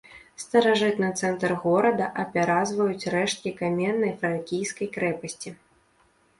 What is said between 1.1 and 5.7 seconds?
цэнтр горада апяразваюць рэшткі каменнай фракійскай крэпасці.